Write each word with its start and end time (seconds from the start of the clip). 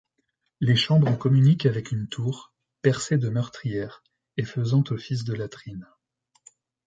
Les 0.61 0.75
chambres 0.75 1.15
communiquent 1.15 1.67
avec 1.67 1.91
une 1.91 2.07
tour, 2.07 2.55
percée 2.81 3.19
de 3.19 3.29
meurtrière, 3.29 4.01
et 4.35 4.45
faisant 4.45 4.83
office 4.89 5.25
de 5.25 5.35
latrines. 5.35 5.87